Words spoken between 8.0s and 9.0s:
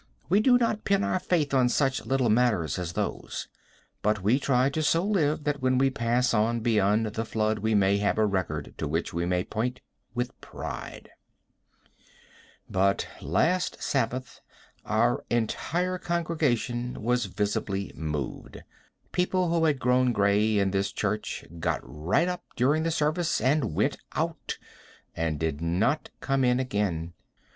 a record to